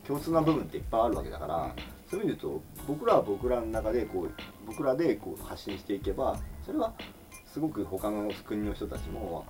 [0.07, 1.75] 共通な部分っていっぱいあるわけだから
[2.11, 4.31] そういう意味で言うと僕らは僕らの中でこう
[4.67, 6.93] 僕らでこう発信していけばそれは
[7.53, 9.45] すごく他の国の人たちも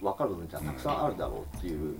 [0.00, 1.96] 分かる部分じゃたくさんあるだろうっていう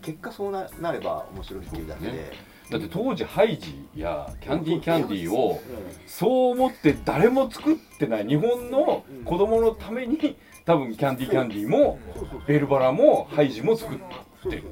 [0.00, 2.32] 結果そうななれば面白いっていうだけで。
[2.70, 5.60] だって当時ハイジやキャンディーキャンディーを
[6.06, 11.98] そう思って誰も作ってない日本の子供のために多分キャンディーキャンディーも
[12.46, 13.98] ベルバラもハイジも作っ
[14.42, 14.64] てる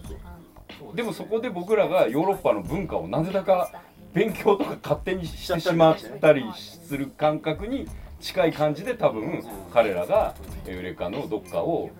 [0.94, 3.70] でもそこで僕らがヨーロッパの文化をなぜだか
[4.12, 7.86] 勉強とか勝手にしてしまったりする感覚に
[8.20, 10.34] 近い感じで多分彼らが
[10.66, 11.90] エウレカのどっかを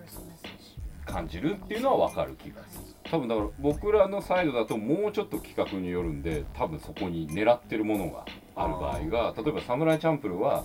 [1.05, 2.91] 感じるっていうのは分かる気がする。
[3.03, 10.63] 多分だから僕らのサイドだともうちょっと企画によるんで多分そこに狙ってるものがある場合が例えば「サムライチャンプル」は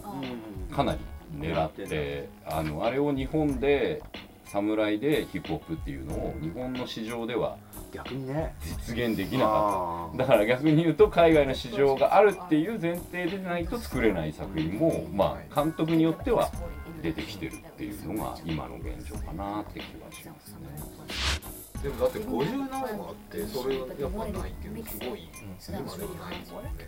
[0.70, 0.98] かなり
[1.40, 4.00] 狙ってあのあれを日本で
[4.46, 7.56] 侍でヒップホップっていうのを日本の市場では
[7.92, 10.18] 逆にね実現できなかった。
[10.18, 16.50] だから逆に言うと海外の市場があるっていう前提でないと作れない作品もまあ監督によっては
[17.02, 21.16] 出てきてるっていうのが今の現状かなって気がしますね。
[21.82, 25.28] でもだって50何話ってそれやっぱないけどすごい
[25.68, 26.36] 今でもない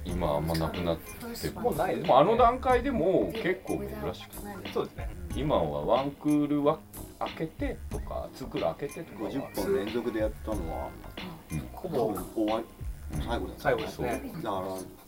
[0.05, 1.97] 今あんまなくなってもうない。
[1.97, 4.73] でもあの段階でも結構珍しくて。
[4.73, 5.11] そうですね。
[5.37, 6.79] 今はワンクールは
[7.21, 10.89] 開けてとかツークール開けてとか50本連続でやったのは、
[11.53, 12.15] うん、ほぼ。
[12.35, 12.63] 終わ
[13.27, 14.21] 最後だ最後ですね。
[14.43, 14.67] だから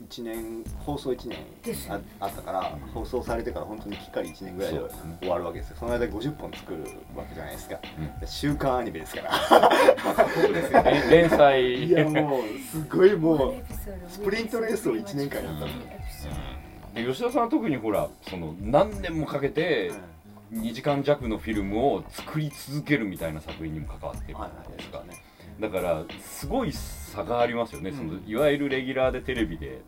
[0.09, 1.39] 1年放送1年
[1.91, 4.81] ああったから放送されてから本当にきっかり1年ぐらいで
[5.21, 5.77] 終わるわけですよ。
[5.79, 6.83] その間50本作る
[7.15, 7.79] わけじゃないですか、
[8.23, 9.33] うん、週刊アニメですから。
[10.35, 11.07] そうですよね。
[11.11, 11.85] 連載。
[11.85, 13.55] いやもうすごいもう
[14.09, 16.33] スプリントレースを1年間やったんですよ、
[16.95, 19.93] で吉田さんは特にほらその何年もかけて、
[20.53, 25.23] 2時間弱のフィルムを作り続けるみたいな作品にも関わってるじゃないですか、ね、
[25.61, 29.83] だからすごい差がありますよね、うん、そのいわゆるレギュラーでテレビで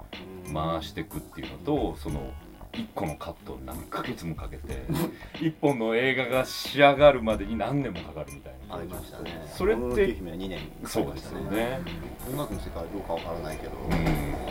[0.52, 2.32] 回していくっていうのとその
[2.72, 4.82] 1個のカット何ヶ月もかけて
[5.38, 8.76] 1本の映画が仕上がるまでに何年もかかるみたいな。
[8.76, 9.46] ありましたね。
[9.52, 11.80] それって2年そうですよね。
[12.30, 13.72] 音楽の世界どうかわからないけど、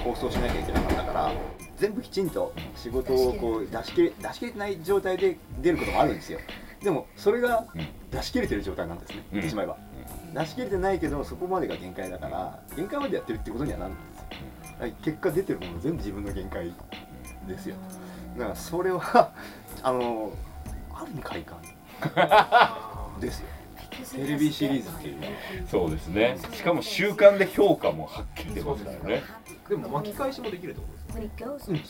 [0.03, 1.33] 放送しなきゃいけなかったから
[1.77, 6.39] 全部きちんと仕事をこう出し切れ出し切れてない状態で出ることもあるんですよ。
[6.83, 7.65] でもそれが
[8.11, 9.77] 出し切れてる状態なんですね、言ってしまえば、
[10.33, 14.93] 出し切れてないけどそこまでが限界だから限界までやってるってことにはなるんですよ。
[15.03, 16.73] 結果出てるもの全部自分の限界
[17.47, 17.75] ですよ
[18.37, 19.31] だからそれは
[19.83, 20.31] あの
[20.93, 21.57] ある意味快感
[23.19, 23.47] ですよ。
[24.15, 25.17] テレビシリーズっていう
[25.69, 26.37] そうですね。
[26.53, 29.23] しかも習慣で評価もはっきり出ますからね。
[29.69, 31.00] でも巻き返しもできるってこと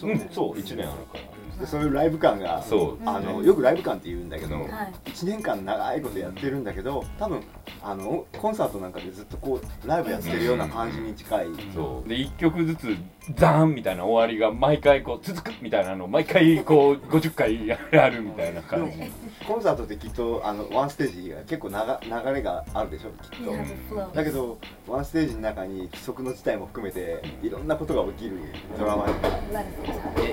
[0.07, 0.53] うん、そう。
[0.55, 1.41] 1年あるから。
[1.61, 2.97] でそういうライブ感がそう。
[3.05, 4.55] あのよくライブ感って言うんだけど、
[5.05, 7.41] 1年間長いことやってるんだけど多分
[7.83, 12.09] あのコンサートなんかでずっとこうライブやってるような感じに近い、そう。
[12.09, 12.95] で1曲ずつ
[13.35, 17.77] ザーンみたいな終わりが毎回こう続くみたいなのを毎回こう50回や
[18.09, 18.97] るみたいな感じ。
[19.45, 24.15] コンサートってきっとあのワンステージが結構長流れがあるでしょきっと。
[24.15, 24.57] だけど
[24.87, 28.37] ワンステージの中に規則の事態も含めていろんなことが起きる
[28.79, 29.10] ドラマ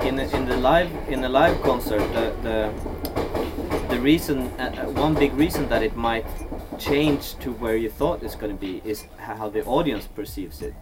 [0.05, 2.69] in the, in the live in the live concert the the,
[3.89, 6.25] the reason uh, one big reason that it might
[6.77, 10.73] change to where you thought it's going to be is how the audience perceives it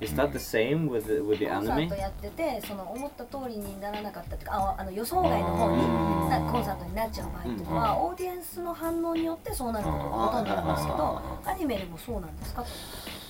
[0.00, 12.64] Is that the same with the, with the コンサートやっててその思った通りにならなかったっていうかああの予想外の方になコンサートになっちゃう場合っていうのは、オーディエンスの反応によってそうなることがほとんどなんですけどアニメでもそうなんですか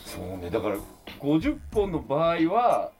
[0.05, 0.77] そうねだから
[1.19, 2.93] 50本の場合は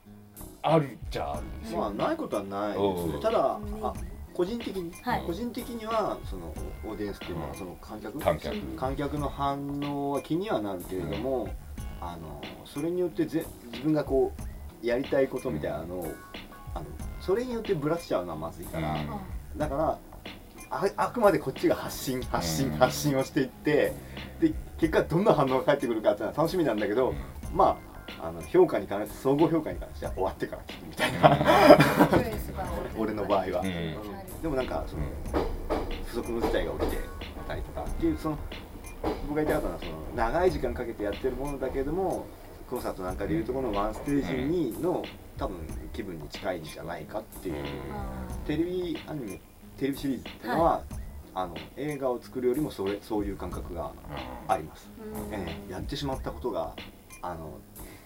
[0.66, 1.78] あるじゃあるんですよ。
[1.78, 3.22] まあないことはないですね。
[3.22, 3.94] ただあ
[4.34, 6.52] 個人的に、はい、個人的にはその
[6.84, 8.56] オーディエンスっていうのはその観客観客。
[8.76, 11.48] 観客の反応は気にはなるけれども、うん、
[12.00, 14.32] あのそれによってぜ自分がこ
[14.82, 16.14] うやりたいことみたいなのを、うん、
[16.74, 16.86] あの
[17.20, 18.96] それによってぶらしちゃうのはまずいから、う
[19.56, 19.98] ん、だから
[20.70, 23.94] ああくまでこっちが発信発信発信をしていって
[24.40, 27.14] で結果どんな反応が返ってくるかっていうのは楽しみなんだけど
[27.54, 32.36] まああの評価に関して総合評価に関しては終わってから聞くみたいな。
[32.98, 35.02] 俺の場合は、うん、でもなんかその
[36.06, 36.98] 不測の事態が起きて
[37.46, 38.38] たりとかっていうその
[39.28, 42.26] 僕が言いたかったのはその長い時間かけてやってるものだけども
[42.70, 45.04] コンサートなんかでいうとこのワンステージにの
[45.38, 45.56] 多分
[45.92, 47.54] 気分に近いんじゃないかっていう。
[48.46, 49.40] テレビアニメ
[49.76, 50.82] テレビシリーズっていうのは、はい、
[51.34, 53.92] あの映画を作るよりもそれそういう感覚が
[54.48, 54.88] あります、
[55.30, 56.74] えー、やってしまったことが
[57.22, 57.58] あの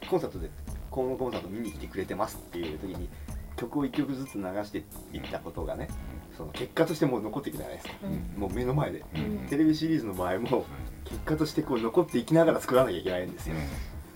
[0.08, 0.50] コンサートで
[0.90, 3.08] このコンサート見に来てくれてますっていう時に
[3.56, 4.78] 曲を1曲ずつ流して
[5.12, 5.88] いったことがね、
[6.36, 10.64] その結果としてもう残っていくじゃないですか、うん、もう目の前で、うん、テレビシリーズの場合も
[11.04, 13.56] 結果としてこう残っていきながら作らなきゃいけないんですよ、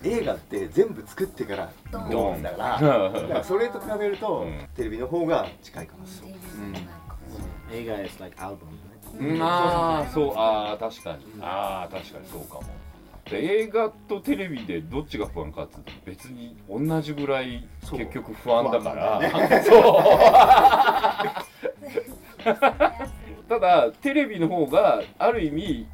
[0.03, 2.41] 映画って全部作ってからドーン。
[2.41, 8.57] だからだからそれと比べると、テレビの方が近いかもしれない、映画 is like album
[9.19, 10.33] うん、ああそう。
[10.35, 11.25] ああ確かに。
[11.41, 12.63] ああ確かにそうかも
[13.31, 20.03] 映画とテレビでどっちが不安かっていうと別に同じぐらい結局不安だから、ね、そう。
[23.49, 25.87] ただテレビの方がある意味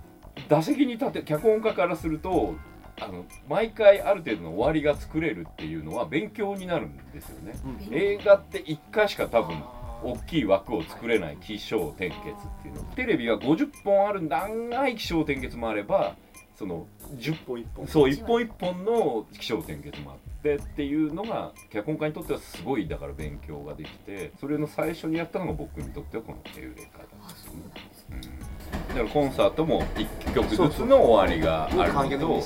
[0.49, 2.55] 打席に立て脚本家からすると
[2.99, 7.53] あの毎回ある程度の終わりが作れるっていうのは勉強になるんですよね、
[7.89, 9.63] うん、映画って1回しか多分
[10.03, 12.81] 大きい枠を作れない起承転結っていうの。
[12.95, 16.15] テレビは50本ある長い起承転結もあれば
[16.55, 28.51] その10本1本そう1本1本の起承転結もあってっていうのが脚本家にとってはすごいだから勉強ができてそれの最初にやったのが僕にとってはこの「エウレカ」だったんですね。
[28.87, 32.41] だからコンサートも1曲ずつの終わりがあるけど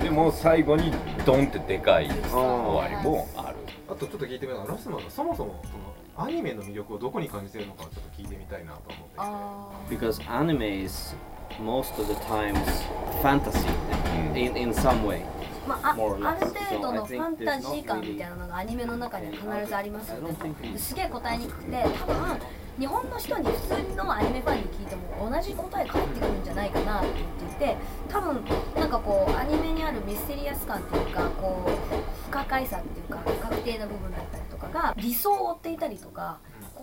[0.00, 0.92] でも最後に
[1.26, 3.56] ドンってでかい終わりもある。
[3.88, 8.80] あとちょっと聞いてみたらラスマンがそもそもそのアニメの魅力をどこに感じてるのかちょっと聞いてみたいなと
[9.18, 9.44] 思
[9.86, 9.96] って。
[9.96, 11.16] Because anime is
[11.58, 12.58] most of the times
[13.22, 13.68] fantasy
[14.34, 15.22] in, in some way.
[15.68, 20.34] まあ、あある程度のファンタジー感みたいなのがアニメの中には必ずありますよね
[20.76, 22.16] すげえ答えにくくて多分
[22.78, 27.76] 日本の人に普通のアニメファンに聞いても同じ答え返ってくるんじゃないかなって言っていて
[28.08, 28.42] 多分
[28.74, 31.70] なんかこうアニメにあるミステリアス感っていうかこう
[32.26, 36.38] 不可解さっていうか不確定な部分だったりとかが理想を追っていたりとか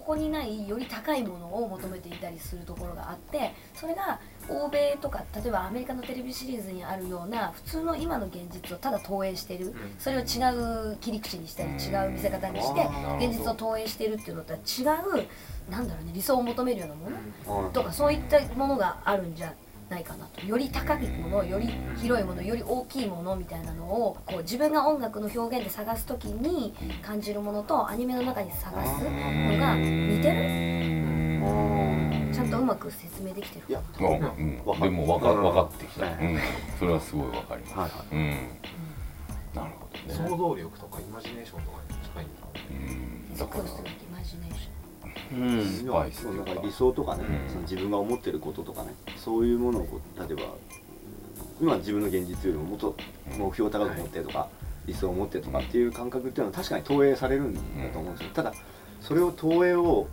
[0.07, 9.73] ここにないより高いものを求めていたりするところがあってそれが欧米とか例えばアメリカのテレビシリーズにあるような普通の今の現実をただ投影してる。
[9.99, 12.87] それを違う切り口にしたり違う見せ方にして
[13.19, 17.09] 現実を投影してるっていうのとは違うなんだろうね理想を求めるようなも
[17.63, 17.69] の？
[17.71, 19.53] とかそういったものがあるんじゃ
[19.89, 20.45] ないかなと。
[20.45, 30.67] より高いものより広いものより大きいものみたいなのをこう自分が音楽の表現で探す時に感じるものとアニメの中に探すのが似てる？
[32.33, 33.65] ちゃんとうまく説明できてる？
[33.69, 33.97] いや、うん、
[34.79, 36.39] でも分か分かってきた、うん、
[36.77, 38.29] それはすごい分かります、はいうん、
[39.55, 40.29] なるほどね。
[40.29, 43.67] 想像力とかイマジネーションとかに近いんだ、うん、だからイ
[44.11, 44.73] マジネーション
[45.31, 48.93] うん、そうなんか理想とかね、その自分が思ってることとかね。
[49.15, 50.43] そういうものを例えば
[51.61, 52.95] 今自分の現実よりももっと
[53.37, 54.47] 目標を高く持ってとか、
[54.85, 58.33] 理想を持ってとかっていう感覚っていうのは確かに投影されるんだと思うんですよ。
[58.33, 58.53] ただ
[59.01, 60.07] それを投影を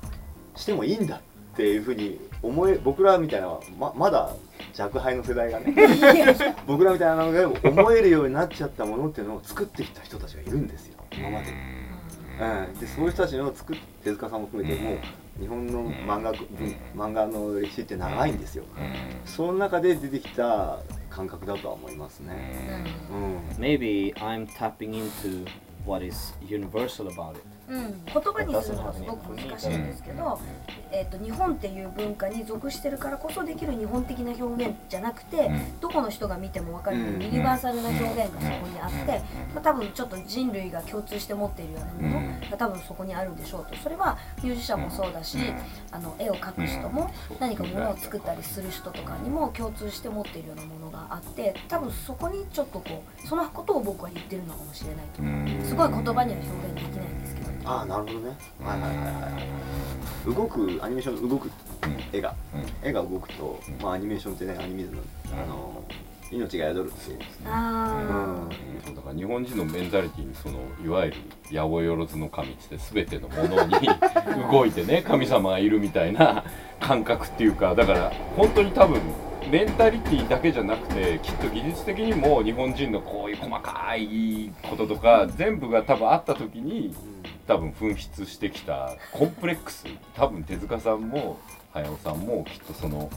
[0.56, 4.34] してもいいんだっていうふうに思え僕らみたいなままだ
[4.78, 5.74] 若輩の世代がね
[6.66, 10.98] 僕らみたいなのが思えるようになっちゃったものっていうのを作ってきた人たちがいるんですよ。
[11.12, 11.83] 今まで。
[12.40, 14.98] うん、でそういう人たちの作っ手塚さんも含めてもう
[15.40, 16.32] 日本の漫画,、
[16.94, 18.64] 漫画の歴史って長いんですよ、
[19.24, 20.78] その中で出てきた
[21.10, 25.46] 感覚だとは思いますね、うん、Maybe I'm tapping into
[25.84, 30.38] what is universal about it うん、言葉にするのはすごく難しいんですけど、
[30.92, 35.50] えーと、日本っていう文化に属してるからこそできる日本的な表現じゃなくて、
[35.80, 39.22] どこの人が見ても分かるユニバーサルな表現がそこにあって、
[39.54, 43.76] まあ、多分ちょっと人類が共通して持っているようなものが多分そこにあるんでしょうと。
[43.76, 45.38] それはミュージシャンもそうだし
[45.90, 57.43] あの絵を描く人も何かものを作ったりする人とかにも共通して持っているようなものがあって多分そこにちょっとこうそのことを僕は言ってるのかもしれないとすごい言葉には表現できないんですけど。
[57.64, 58.36] ああなるほどね。
[58.62, 60.34] はいはいはいはい。
[60.34, 61.50] 動くアニメーション動く、
[62.12, 62.34] 絵が、
[62.82, 65.84] 絵が動くと、まあアニメーションってねアニメズのあの
[66.30, 67.18] 命が宿るっていう。
[67.46, 68.48] あ、
[68.86, 71.16] うん、だから日本人のメンタリティにそのいわゆる
[71.50, 73.88] 八百万の神って全てのものに
[74.50, 76.44] 動いてね神様がいるみたいな
[76.80, 79.00] 感覚っていうかだから本当に多分
[79.50, 86.94] メンタリティだけじゃなくてきっと技術的にも日本人のこういう細かいこととか全部が多分あった時に
[87.46, 89.86] 多分噴出してきたコンプレックス。
[90.14, 91.38] 多分手塚さんも
[91.72, 93.10] 早尾さんもきっとその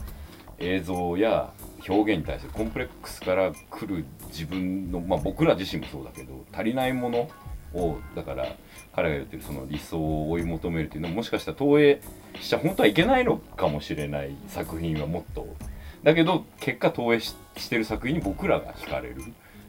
[0.58, 1.52] 映像や
[1.88, 7.30] 表現に対するコンプレックスから来る自分の、まあ、僕ら自身もそうだけど足りないもの
[7.74, 8.46] をだから
[8.94, 12.00] 彼が言ってるその理想を追い求めるっていうのももしかしたら投影
[12.40, 15.46] しちゃ本当はいけないのかもしれない作品はもっと。
[16.02, 19.16] だけど結果投影ししてる作品に僕らが惹かれる。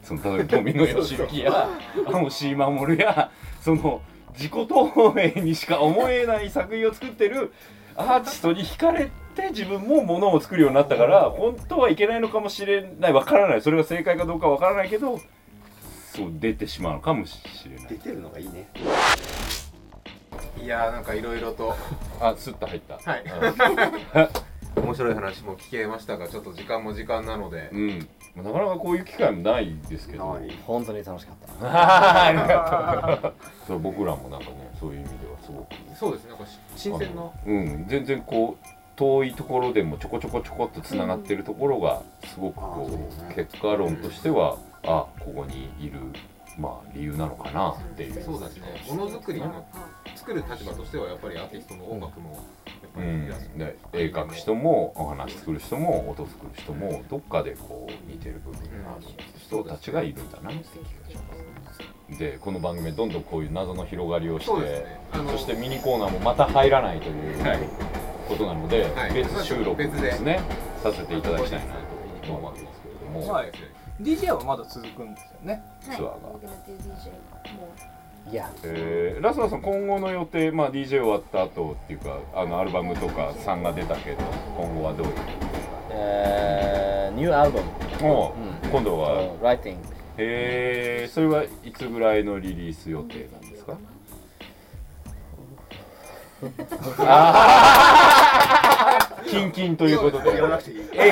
[0.02, 1.68] その例えば富野義行や
[2.06, 3.30] 青椎守や
[3.60, 4.00] その
[4.34, 7.52] 自己投影にしか思えない作品を作ってる
[7.96, 13.12] アーティストに惹かれて自分もものを作るようになったから本当はいけないのかもしれない。
[13.12, 13.62] わからない。
[13.62, 15.20] それが正解かどうかわからないけど
[16.12, 17.86] そう出てしまうのかもしれない。
[17.88, 18.68] 出てるのがいいね。
[20.62, 21.74] いやーなんかいろいろと。
[22.20, 22.98] あスッと入った。
[22.98, 23.24] はい。
[24.76, 27.70] 面白い話も聞けましたがちょっと時間も時間なので。
[27.72, 30.38] うんなかなかこういう機会もないですけど。
[30.66, 31.66] 本当に楽しかった
[32.26, 33.34] ありがとう
[33.66, 35.66] そう僕らもなんかねそういう意味ではすごく。
[35.94, 36.44] そうですねなんか
[36.76, 37.22] 新鮮な。
[37.46, 38.66] うん全然こう
[38.96, 42.88] 遠いところでもちょこちょこちょこっとつながってるところがすごくこ
[43.30, 45.98] う結果論としてはあここにいる
[46.58, 48.22] まあ理由なのかなっていう。
[48.22, 48.62] そうですね。
[48.88, 49.64] ものづくりの
[50.16, 52.34] 作る立場としてはやっぱりアーティストの音楽も
[52.66, 53.20] やっぱうん。
[53.22, 59.06] りいらっしゃるで絵描く人もお話作る人も音作る人もどっかでこう似てる部分がある
[59.38, 64.58] 人たちがいるんだなって気がしますでこの番組はどんどんこういう謎の広がりをしてそ
[65.22, 65.38] ね。
[65.38, 67.58] してミニコーナーもまた入らないというはい。
[68.28, 69.12] ことなので、はい。
[69.12, 70.40] 別収録別でですね。
[70.82, 71.74] させていただきたいな
[72.24, 73.52] と思うわけですけれども、はい
[74.00, 75.62] DJ はまだ続くんですよね。
[75.86, 75.96] はい。
[75.96, 76.14] ツアーが。
[78.30, 78.50] いや。
[78.64, 79.22] えー。
[79.22, 84.16] ラストさん今後の予定、まあ、DJ 終わった後っていうかあのアルバムとか3が出たけど
[84.56, 85.12] 今後はどういう？
[85.90, 87.66] えー、ニューアルバム
[88.02, 88.70] もう、うん。
[88.70, 89.16] 今度は？
[89.16, 89.76] そう writing
[90.18, 93.76] へえそれはいつぐらいのリリース予定なんですか？
[99.30, 100.40] キンキンということで、
[100.92, 101.08] え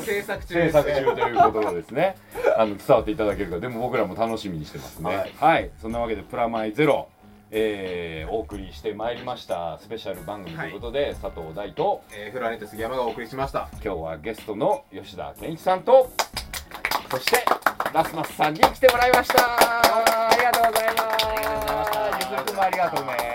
[0.00, 2.16] 意制作中制作中ということですね。
[2.56, 5.16] あの伝わっていただけるか、でも僕らも楽しみにしてますね。
[5.16, 7.08] はい、はい、そんなわけでプラマイゼロ。
[7.52, 16.12] えー、お送りしてまいりましたスペシャル番組ということで、はい、佐藤大と、えー、フラネット杉山がお送りしました今日はゲストの吉田健一さんと
[17.10, 17.44] そして
[17.92, 21.20] ラスマスさんに来てもらいましたありがとうございます。
[22.30, 23.29] いますもありがとうね。